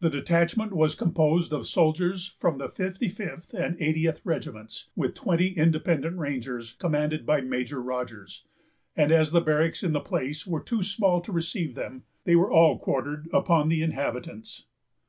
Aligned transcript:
The 0.00 0.10
detachment 0.10 0.72
was 0.72 0.96
composed 0.96 1.52
of 1.52 1.64
soldiers 1.68 2.34
from 2.40 2.58
the 2.58 2.68
55th 2.68 3.52
and 3.54 3.78
80th 3.78 4.20
Regiments, 4.24 4.88
with 4.96 5.14
twenty 5.14 5.52
independent 5.56 6.18
rangers, 6.18 6.72
commanded 6.80 7.24
by 7.24 7.40
Major 7.40 7.80
Rogers; 7.80 8.44
and 8.96 9.12
as 9.12 9.30
the 9.30 9.40
barracks 9.40 9.84
in 9.84 9.92
the 9.92 10.00
place 10.00 10.44
were 10.44 10.58
too 10.60 10.82
small 10.82 11.20
to 11.20 11.30
receive 11.30 11.76
them, 11.76 12.02
they 12.24 12.34
were 12.34 12.50
all 12.50 12.80
quartered 12.80 13.28
upon 13.32 13.68
the 13.68 13.80
inhabitants. 13.80 14.64